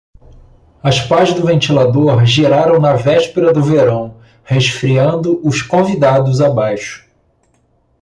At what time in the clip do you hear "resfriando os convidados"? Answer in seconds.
4.43-6.41